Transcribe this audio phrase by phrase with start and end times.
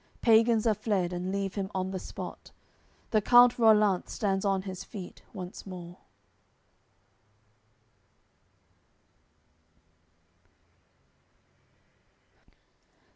[0.21, 2.49] Pagans are fled, and leave him on the spot;
[3.11, 5.97] The count Rollant stands on his feet once more.